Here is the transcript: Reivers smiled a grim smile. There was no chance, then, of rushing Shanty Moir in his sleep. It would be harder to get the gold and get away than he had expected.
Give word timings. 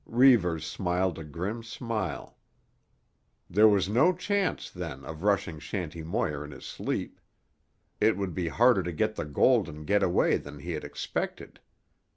Reivers 0.07 0.65
smiled 0.65 1.19
a 1.19 1.23
grim 1.23 1.61
smile. 1.61 2.35
There 3.47 3.67
was 3.67 3.87
no 3.87 4.13
chance, 4.13 4.71
then, 4.71 5.05
of 5.05 5.21
rushing 5.21 5.59
Shanty 5.59 6.01
Moir 6.01 6.43
in 6.43 6.49
his 6.49 6.65
sleep. 6.65 7.19
It 7.99 8.17
would 8.17 8.33
be 8.33 8.47
harder 8.47 8.81
to 8.81 8.91
get 8.93 9.13
the 9.13 9.25
gold 9.25 9.69
and 9.69 9.85
get 9.85 10.01
away 10.01 10.37
than 10.37 10.57
he 10.57 10.71
had 10.71 10.83
expected. 10.83 11.59